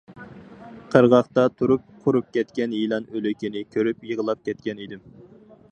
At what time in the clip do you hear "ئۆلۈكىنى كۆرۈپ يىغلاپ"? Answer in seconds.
3.13-4.45